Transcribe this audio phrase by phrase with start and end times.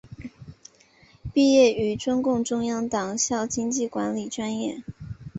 [1.31, 4.81] 毕业于中共中央党校经济管理专业。